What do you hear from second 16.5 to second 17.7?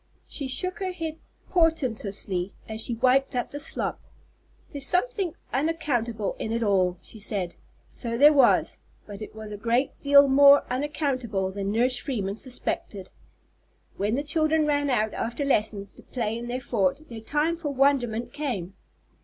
fort, their time for